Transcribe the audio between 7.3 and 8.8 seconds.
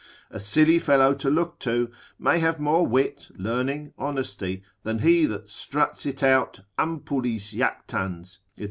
jactans, &c.